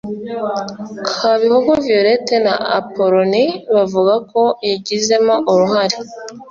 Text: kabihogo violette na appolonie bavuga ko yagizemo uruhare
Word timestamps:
kabihogo 1.19 1.71
violette 1.85 2.35
na 2.45 2.53
appolonie 2.79 3.45
bavuga 3.75 4.13
ko 4.31 4.41
yagizemo 4.69 5.35
uruhare 5.51 5.97